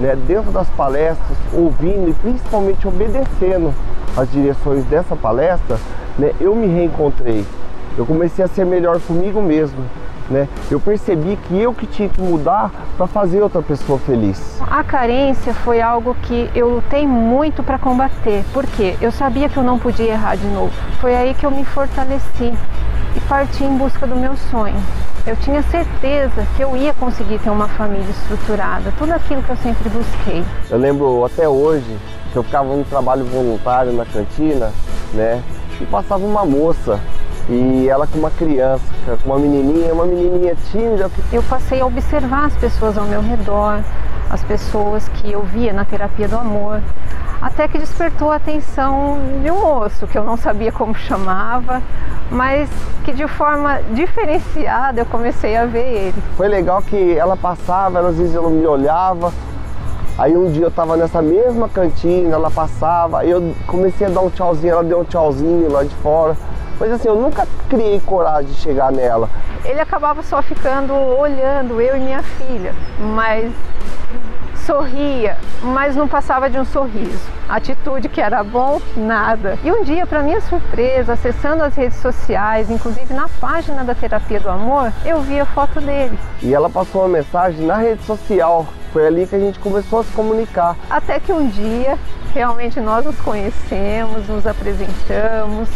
né, 0.00 0.16
dentro 0.26 0.50
das 0.50 0.68
palestras, 0.70 1.36
ouvindo 1.52 2.08
e 2.08 2.14
principalmente 2.14 2.88
obedecendo 2.88 3.74
as 4.16 4.30
direções 4.30 4.82
dessa 4.86 5.14
palestra, 5.14 5.76
né, 6.18 6.32
eu 6.40 6.56
me 6.56 6.66
reencontrei. 6.68 7.44
Eu 7.96 8.04
comecei 8.04 8.44
a 8.44 8.48
ser 8.48 8.64
melhor 8.66 9.00
comigo 9.00 9.40
mesmo. 9.40 9.84
Né? 10.28 10.48
Eu 10.70 10.80
percebi 10.80 11.36
que 11.36 11.60
eu 11.60 11.74
que 11.74 11.86
tinha 11.86 12.08
que 12.08 12.20
mudar 12.20 12.70
para 12.96 13.06
fazer 13.06 13.42
outra 13.42 13.60
pessoa 13.60 13.98
feliz. 13.98 14.58
A 14.70 14.82
carência 14.82 15.52
foi 15.52 15.82
algo 15.82 16.16
que 16.22 16.50
eu 16.54 16.68
lutei 16.68 17.06
muito 17.06 17.62
para 17.62 17.78
combater, 17.78 18.42
porque 18.52 18.96
eu 19.02 19.12
sabia 19.12 19.50
que 19.50 19.56
eu 19.58 19.62
não 19.62 19.78
podia 19.78 20.12
errar 20.12 20.36
de 20.36 20.46
novo. 20.46 20.72
Foi 20.98 21.14
aí 21.14 21.34
que 21.34 21.44
eu 21.44 21.50
me 21.50 21.64
fortaleci 21.64 22.54
e 23.14 23.20
parti 23.28 23.64
em 23.64 23.76
busca 23.76 24.06
do 24.06 24.16
meu 24.16 24.34
sonho. 24.50 24.76
Eu 25.26 25.36
tinha 25.36 25.62
certeza 25.62 26.46
que 26.56 26.62
eu 26.62 26.74
ia 26.76 26.94
conseguir 26.94 27.38
ter 27.38 27.50
uma 27.50 27.68
família 27.68 28.10
estruturada, 28.10 28.92
tudo 28.98 29.12
aquilo 29.12 29.42
que 29.42 29.50
eu 29.50 29.56
sempre 29.56 29.88
busquei. 29.90 30.42
Eu 30.70 30.78
lembro 30.78 31.24
até 31.24 31.46
hoje 31.46 31.98
que 32.32 32.38
eu 32.38 32.42
ficava 32.42 32.74
no 32.74 32.84
trabalho 32.84 33.24
voluntário 33.26 33.92
na 33.92 34.04
cantina, 34.04 34.72
né? 35.12 35.42
E 35.80 35.86
passava 35.86 36.24
uma 36.24 36.44
moça 36.44 36.98
E 37.48 37.88
ela 37.88 38.06
com 38.06 38.18
uma 38.18 38.30
criança, 38.30 38.82
com 39.22 39.30
uma 39.30 39.38
menininha, 39.38 39.92
uma 39.92 40.06
menininha 40.06 40.56
tímida. 40.70 41.10
Eu 41.32 41.42
passei 41.42 41.80
a 41.80 41.86
observar 41.86 42.46
as 42.46 42.56
pessoas 42.56 42.96
ao 42.96 43.04
meu 43.04 43.20
redor, 43.20 43.80
as 44.30 44.42
pessoas 44.42 45.08
que 45.08 45.30
eu 45.30 45.42
via 45.42 45.72
na 45.72 45.84
terapia 45.84 46.26
do 46.26 46.36
amor, 46.38 46.80
até 47.42 47.68
que 47.68 47.78
despertou 47.78 48.32
a 48.32 48.36
atenção 48.36 49.18
de 49.42 49.50
um 49.50 49.60
moço 49.60 50.06
que 50.06 50.16
eu 50.16 50.24
não 50.24 50.36
sabia 50.36 50.72
como 50.72 50.94
chamava, 50.94 51.82
mas 52.30 52.70
que 53.04 53.12
de 53.12 53.28
forma 53.28 53.80
diferenciada 53.92 55.02
eu 55.02 55.06
comecei 55.06 55.54
a 55.54 55.66
ver 55.66 55.86
ele. 55.86 56.22
Foi 56.36 56.48
legal 56.48 56.80
que 56.80 57.16
ela 57.18 57.36
passava, 57.36 58.00
às 58.00 58.16
vezes 58.16 58.34
ela 58.34 58.48
me 58.48 58.66
olhava. 58.66 59.30
Aí 60.16 60.36
um 60.36 60.50
dia 60.50 60.64
eu 60.64 60.70
tava 60.70 60.96
nessa 60.96 61.20
mesma 61.20 61.68
cantina, 61.68 62.34
ela 62.34 62.50
passava, 62.50 63.18
aí 63.18 63.30
eu 63.30 63.52
comecei 63.66 64.06
a 64.06 64.10
dar 64.10 64.20
um 64.20 64.30
tchauzinho, 64.30 64.72
ela 64.72 64.84
deu 64.84 65.00
um 65.00 65.04
tchauzinho 65.04 65.70
lá 65.70 65.82
de 65.82 65.94
fora. 65.96 66.36
Mas 66.84 66.92
assim, 66.92 67.08
eu 67.08 67.16
nunca 67.16 67.48
criei 67.70 67.98
coragem 67.98 68.52
de 68.52 68.58
chegar 68.58 68.92
nela. 68.92 69.30
Ele 69.64 69.80
acabava 69.80 70.22
só 70.22 70.42
ficando 70.42 70.92
olhando 70.92 71.80
eu 71.80 71.96
e 71.96 72.00
minha 72.00 72.22
filha, 72.22 72.74
mas 73.00 73.50
sorria, 74.66 75.38
mas 75.62 75.96
não 75.96 76.06
passava 76.06 76.50
de 76.50 76.58
um 76.58 76.64
sorriso. 76.66 77.26
Atitude 77.48 78.10
que 78.10 78.20
era 78.20 78.44
bom, 78.44 78.82
nada. 78.94 79.58
E 79.64 79.72
um 79.72 79.82
dia, 79.82 80.06
para 80.06 80.22
minha 80.22 80.42
surpresa, 80.42 81.14
acessando 81.14 81.64
as 81.64 81.74
redes 81.74 81.96
sociais, 82.00 82.70
inclusive 82.70 83.14
na 83.14 83.30
página 83.40 83.82
da 83.82 83.94
Terapia 83.94 84.40
do 84.40 84.50
Amor, 84.50 84.92
eu 85.06 85.22
vi 85.22 85.40
a 85.40 85.46
foto 85.46 85.80
dele. 85.80 86.18
E 86.42 86.52
ela 86.52 86.68
passou 86.68 87.00
uma 87.00 87.08
mensagem 87.08 87.64
na 87.64 87.78
rede 87.78 88.02
social. 88.04 88.66
Foi 88.92 89.06
ali 89.06 89.26
que 89.26 89.34
a 89.34 89.40
gente 89.40 89.58
começou 89.58 90.00
a 90.00 90.04
se 90.04 90.12
comunicar. 90.12 90.76
Até 90.90 91.18
que 91.18 91.32
um 91.32 91.48
dia, 91.48 91.98
realmente 92.34 92.78
nós 92.78 93.06
nos 93.06 93.18
conhecemos, 93.22 94.28
nos 94.28 94.46
apresentamos, 94.46 95.70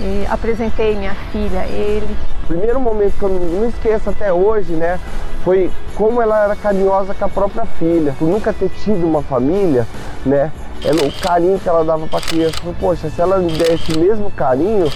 e 0.00 0.26
apresentei 0.30 0.96
minha 0.96 1.14
filha 1.32 1.60
a 1.60 1.66
ele. 1.66 2.16
O 2.44 2.46
primeiro 2.46 2.80
momento 2.80 3.18
que 3.18 3.22
eu 3.22 3.28
não 3.28 3.68
esqueço 3.68 4.10
até 4.10 4.32
hoje, 4.32 4.72
né, 4.72 4.98
foi 5.42 5.70
como 5.94 6.20
ela 6.20 6.44
era 6.44 6.56
carinhosa 6.56 7.14
com 7.14 7.24
a 7.24 7.28
própria 7.28 7.64
filha. 7.64 8.14
Por 8.18 8.28
nunca 8.28 8.52
ter 8.52 8.68
tido 8.68 9.06
uma 9.06 9.22
família, 9.22 9.86
né, 10.24 10.50
ela, 10.84 11.02
o 11.02 11.12
carinho 11.20 11.58
que 11.58 11.68
ela 11.68 11.84
dava 11.84 12.06
para 12.06 12.18
a 12.18 12.22
criança. 12.22 12.56
Poxa, 12.78 13.08
se 13.08 13.20
ela 13.20 13.38
me 13.38 13.52
der 13.52 13.72
esse 13.72 13.96
mesmo 13.98 14.30
carinho, 14.30 14.86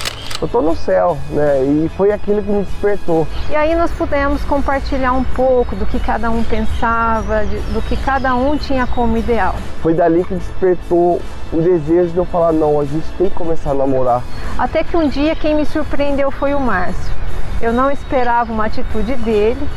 eu 0.40 0.46
tô 0.46 0.60
no 0.60 0.76
céu, 0.76 1.18
né? 1.30 1.64
E 1.64 1.90
foi 1.96 2.12
aquilo 2.12 2.42
que 2.42 2.50
me 2.50 2.62
despertou. 2.62 3.26
E 3.50 3.56
aí 3.56 3.74
nós 3.74 3.90
pudemos 3.90 4.44
compartilhar 4.44 5.12
um 5.12 5.24
pouco 5.24 5.74
do 5.74 5.84
que 5.84 5.98
cada 5.98 6.30
um 6.30 6.44
pensava, 6.44 7.44
de, 7.44 7.58
do 7.72 7.82
que 7.82 7.96
cada 7.96 8.34
um 8.36 8.56
tinha 8.56 8.86
como 8.86 9.16
ideal. 9.16 9.54
Foi 9.82 9.94
dali 9.94 10.22
que 10.24 10.34
despertou 10.34 11.20
o 11.52 11.60
desejo 11.60 12.10
de 12.10 12.18
eu 12.18 12.24
falar, 12.24 12.52
não, 12.52 12.80
a 12.80 12.84
gente 12.84 13.06
tem 13.16 13.28
que 13.28 13.34
começar 13.34 13.70
a 13.70 13.74
namorar. 13.74 14.22
Até 14.58 14.84
que 14.84 14.96
um 14.96 15.08
dia 15.08 15.34
quem 15.34 15.54
me 15.54 15.64
surpreendeu 15.64 16.30
foi 16.30 16.54
o 16.54 16.60
Márcio. 16.60 17.12
Eu 17.60 17.72
não 17.72 17.90
esperava 17.90 18.52
uma 18.52 18.66
atitude 18.66 19.14
dele, 19.16 19.68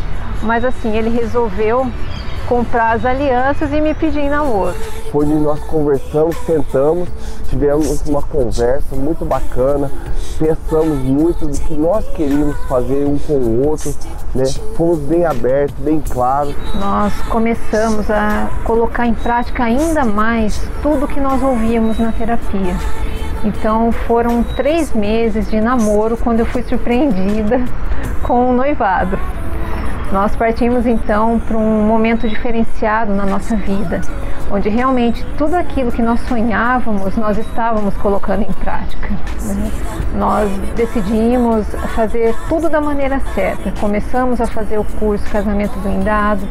mas 0.41 0.63
assim, 0.65 0.95
ele 0.97 1.09
resolveu 1.09 1.87
comprar 2.51 2.97
as 2.97 3.05
alianças 3.05 3.71
e 3.71 3.79
me 3.79 3.93
pedir 3.93 4.29
namoro. 4.29 4.75
Foi 5.09 5.25
onde 5.25 5.35
nós 5.35 5.57
conversamos, 5.61 6.35
sentamos, 6.39 7.07
tivemos 7.47 8.01
uma 8.05 8.21
conversa 8.21 8.93
muito 8.93 9.23
bacana, 9.23 9.89
pensamos 10.37 10.97
muito 10.97 11.47
do 11.47 11.57
que 11.57 11.73
nós 11.75 12.05
queríamos 12.09 12.57
fazer 12.67 13.05
um 13.05 13.17
com 13.19 13.35
o 13.35 13.69
outro, 13.69 13.95
né? 14.35 14.43
Fomos 14.75 14.99
bem 14.99 15.25
abertos, 15.25 15.77
bem 15.79 16.01
claros. 16.01 16.53
Nós 16.75 17.13
começamos 17.29 18.11
a 18.11 18.49
colocar 18.65 19.07
em 19.07 19.13
prática 19.13 19.63
ainda 19.63 20.03
mais 20.03 20.61
tudo 20.83 21.07
que 21.07 21.21
nós 21.21 21.41
ouvíamos 21.41 21.97
na 21.99 22.11
terapia. 22.11 22.75
Então 23.45 23.93
foram 23.93 24.43
três 24.43 24.91
meses 24.91 25.49
de 25.49 25.61
namoro 25.61 26.17
quando 26.17 26.41
eu 26.41 26.45
fui 26.45 26.63
surpreendida 26.63 27.61
com 28.27 28.49
o 28.49 28.53
noivado. 28.53 29.17
Nós 30.11 30.35
partimos 30.35 30.85
então 30.85 31.39
para 31.39 31.57
um 31.57 31.87
momento 31.87 32.27
diferenciado 32.27 33.13
na 33.13 33.25
nossa 33.25 33.55
vida, 33.55 34.01
onde 34.51 34.67
realmente 34.67 35.25
tudo 35.37 35.55
aquilo 35.55 35.89
que 35.89 36.01
nós 36.01 36.19
sonhávamos, 36.27 37.15
nós 37.15 37.37
estávamos 37.37 37.95
colocando 37.95 38.41
em 38.41 38.51
prática. 38.51 39.09
Né? 39.09 39.71
Nós 40.13 40.51
decidimos 40.75 41.65
fazer 41.95 42.35
tudo 42.49 42.67
da 42.69 42.81
maneira 42.81 43.21
certa. 43.33 43.71
Começamos 43.79 44.41
a 44.41 44.47
fazer 44.47 44.77
o 44.77 44.83
curso 44.83 45.23
Casamento 45.31 45.79
Blindado, 45.79 46.45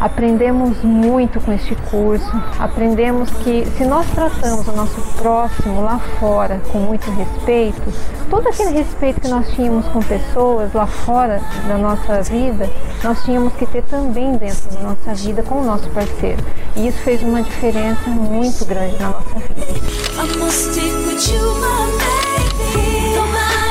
Aprendemos 0.00 0.80
muito 0.82 1.40
com 1.40 1.52
este 1.52 1.74
curso, 1.90 2.30
aprendemos 2.56 3.28
que 3.30 3.66
se 3.76 3.84
nós 3.84 4.06
tratamos 4.10 4.68
o 4.68 4.72
nosso 4.72 5.00
próximo 5.16 5.82
lá 5.82 5.98
fora 6.20 6.60
com 6.70 6.78
muito 6.78 7.10
respeito, 7.10 7.82
todo 8.30 8.46
aquele 8.46 8.70
respeito 8.70 9.20
que 9.20 9.26
nós 9.26 9.50
tínhamos 9.50 9.88
com 9.88 10.00
pessoas 10.00 10.72
lá 10.72 10.86
fora 10.86 11.40
da 11.66 11.76
nossa 11.76 12.22
vida, 12.22 12.70
nós 13.02 13.24
tínhamos 13.24 13.52
que 13.54 13.66
ter 13.66 13.82
também 13.82 14.36
dentro 14.36 14.70
da 14.70 14.80
nossa 14.82 15.14
vida 15.14 15.42
com 15.42 15.56
o 15.56 15.64
nosso 15.64 15.88
parceiro. 15.90 16.44
E 16.76 16.86
isso 16.86 16.98
fez 16.98 17.20
uma 17.22 17.42
diferença 17.42 18.08
muito 18.08 18.64
grande 18.64 18.96
na 19.00 19.08
nossa 19.08 19.38
vida. 19.40 19.66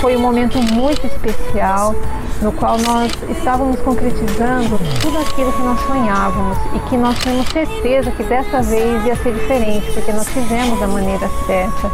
Foi 0.01 0.17
um 0.17 0.19
momento 0.19 0.61
muito 0.61 1.07
especial 1.07 1.95
no 2.41 2.52
qual 2.52 2.78
nós 2.80 3.12
estávamos 3.30 3.80
concretizando 3.82 4.80
tudo 5.02 5.17
aquilo 5.19 5.52
que 5.52 5.62
nós 5.62 5.80
sonhávamos 5.82 6.58
e 6.76 6.80
que 6.89 6.97
nós 6.97 7.17
tínhamos 7.19 7.47
certeza 7.50 8.12
que 8.12 8.23
dessa 8.23 8.62
vez 8.62 9.06
ia 9.06 9.15
ser 9.15 9.34
diferente, 9.34 9.91
porque 9.91 10.12
nós 10.12 10.28
fizemos 10.30 10.80
da 10.80 10.88
maneira 10.88 11.28
certa. 11.45 11.91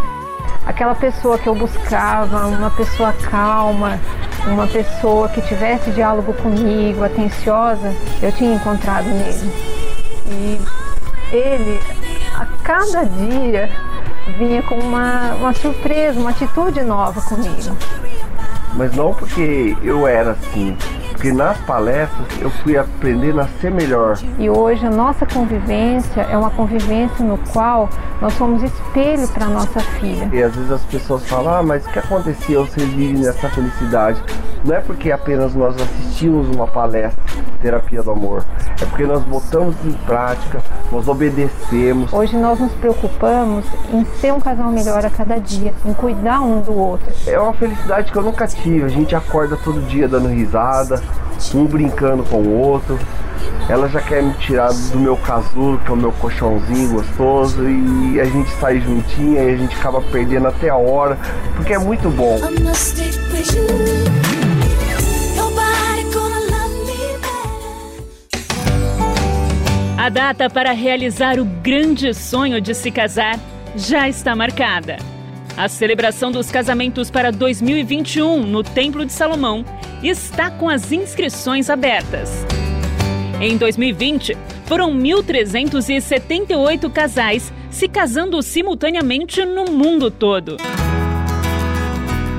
Aquela 0.66 0.96
pessoa 0.96 1.38
que 1.38 1.48
eu 1.48 1.56
buscava, 1.56 2.48
uma 2.48 2.70
pessoa 2.72 3.14
calma, 3.30 4.00
uma 4.48 4.68
pessoa 4.68 5.30
que 5.30 5.42
tivesse 5.42 5.92
diálogo 5.92 6.34
comigo, 6.34 7.04
atenciosa, 7.04 7.94
eu 8.22 8.32
tinha 8.32 8.56
encontrado 8.56 9.06
nele. 9.06 9.54
E 10.28 10.62
ele, 11.32 11.80
a 12.36 12.46
cada 12.64 13.04
dia, 13.04 13.70
vinha 14.38 14.62
com 14.64 14.76
uma, 14.76 15.36
uma 15.36 15.54
surpresa, 15.54 16.20
uma 16.20 16.30
atitude 16.30 16.82
nova 16.82 17.22
comigo 17.22 17.76
mas 18.76 18.96
não 18.96 19.14
porque 19.14 19.76
eu 19.84 20.08
era 20.08 20.32
assim, 20.32 20.76
porque 21.12 21.32
nas 21.32 21.58
palestras 21.60 22.28
eu 22.42 22.50
fui 22.50 22.78
aprendendo 22.78 23.40
a 23.40 23.48
ser 23.62 23.72
melhor. 23.72 24.18
E 24.38 24.50
hoje 24.50 24.86
a 24.86 24.90
nossa 24.90 25.26
convivência 25.26 26.22
é 26.22 26.38
uma 26.38 26.50
convivência 26.50 27.24
no 27.26 27.38
qual 27.52 27.90
nós 28.22 28.34
somos 28.34 28.64
espelho 28.64 29.28
para 29.30 29.48
nossa 29.48 29.80
filha. 29.80 30.30
E 30.34 30.44
às 30.44 30.56
vezes 30.56 30.72
as 30.72 30.84
pessoas 30.84 31.26
falam, 31.28 31.54
ah, 31.54 31.64
mas 31.64 31.86
o 31.86 31.90
que 31.90 32.00
aconteceu 32.00 32.66
vocês 32.66 32.90
vivem 32.90 33.22
nessa 33.22 33.50
felicidade? 33.50 34.22
Não 34.66 34.76
é 34.76 34.80
porque 34.80 35.12
apenas 35.12 35.54
nós 35.54 35.76
assistimos 35.76 36.48
uma 36.50 36.68
palestra, 36.68 37.22
terapia 37.62 38.02
do 38.02 38.12
amor, 38.12 38.44
é 38.82 38.86
porque 38.86 39.06
nós 39.06 39.22
botamos 39.24 39.76
em 39.86 39.92
prática, 40.06 40.62
nós 40.92 41.08
obedecemos. 41.08 42.12
Hoje 42.14 42.38
nós 42.38 42.60
nos 42.60 42.72
preocupamos 42.74 43.66
em 43.92 44.06
ser 44.20 44.32
um 44.34 44.40
casal 44.40 44.72
melhor 44.72 45.06
a 45.06 45.10
cada 45.10 45.40
dia, 45.40 45.74
em 45.86 45.94
cuidar 45.94 46.42
um 46.42 46.62
do 46.62 46.74
outro. 46.74 47.12
É 47.26 47.40
uma 47.40 47.54
felicidade 47.54 48.12
que 48.12 48.18
eu 48.18 48.24
nunca 48.24 48.48
tive. 48.48 48.84
A 48.84 48.90
gente 48.90 49.16
acorda 49.16 49.58
todo 49.58 49.82
dia 49.88 50.08
dando 50.08 50.28
risada, 50.28 51.02
um 51.54 51.66
brincando 51.66 52.24
com 52.24 52.38
o 52.38 52.60
outro. 52.60 52.98
Ela 53.68 53.88
já 53.88 54.02
quer 54.02 54.22
me 54.22 54.34
tirar 54.34 54.72
do 54.74 55.00
meu 55.00 55.16
casulo, 55.18 55.78
que 55.80 55.90
é 55.90 55.94
o 55.94 55.98
meu 55.98 56.12
colchãozinho 56.12 56.96
gostoso, 56.96 57.64
e 57.68 58.20
a 58.20 58.26
gente 58.26 58.50
sai 58.60 58.80
juntinha 58.80 59.42
e 59.42 59.54
a 59.54 59.58
gente 59.58 59.76
acaba 59.76 60.02
perdendo 60.02 60.48
até 60.48 60.70
a 60.70 60.76
hora, 60.76 61.18
porque 61.56 61.74
é 61.74 61.80
muito 61.80 62.10
bom. 62.10 62.40
A 70.04 70.10
data 70.10 70.50
para 70.50 70.74
realizar 70.74 71.40
o 71.40 71.46
grande 71.46 72.14
sonho 72.14 72.60
de 72.60 72.74
se 72.74 72.92
casar 72.92 73.40
já 73.74 74.10
está 74.10 74.36
marcada. 74.36 74.98
A 75.56 75.70
celebração 75.70 76.30
dos 76.30 76.52
casamentos 76.52 77.10
para 77.10 77.32
2021 77.32 78.46
no 78.46 78.64
Templo 78.64 79.06
de 79.06 79.14
Salomão 79.14 79.64
está 80.04 80.52
com 80.52 80.68
as 80.68 80.92
inscrições 80.92 81.70
abertas. 81.70 82.46
Em 83.40 83.56
2020, 83.56 84.36
foram 84.66 84.94
1.378 84.94 86.92
casais 86.92 87.54
se 87.72 87.88
casando 87.88 88.42
simultaneamente 88.42 89.46
no 89.46 89.72
mundo 89.72 90.12
todo. 90.12 90.58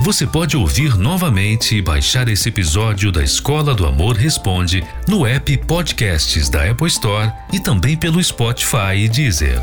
Você 0.00 0.26
pode 0.26 0.56
ouvir 0.56 0.96
novamente 0.96 1.76
e 1.76 1.82
baixar 1.82 2.28
esse 2.28 2.48
episódio 2.48 3.12
da 3.12 3.22
Escola 3.22 3.74
do 3.74 3.86
Amor 3.86 4.16
Responde 4.16 4.82
no 5.06 5.26
app 5.26 5.54
Podcasts 5.58 6.48
da 6.48 6.70
Apple 6.70 6.86
Store 6.86 7.30
e 7.52 7.60
também 7.60 7.94
pelo 7.94 8.24
Spotify 8.24 8.96
e 8.96 9.08
Deezer. 9.08 9.60